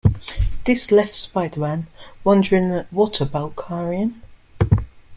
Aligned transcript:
This 0.65 0.91
left 0.91 1.13
Spider-Man 1.13 1.85
wondering 2.23 2.71
What 2.89 3.21
about 3.21 3.55
Carrion? 3.55 4.19